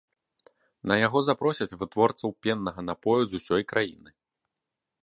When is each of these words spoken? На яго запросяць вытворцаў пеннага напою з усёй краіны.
На 0.91 0.95
яго 1.07 1.19
запросяць 1.27 1.77
вытворцаў 1.83 2.35
пеннага 2.47 2.79
напою 2.89 3.21
з 3.25 3.31
усёй 3.45 3.63
краіны. 3.75 4.09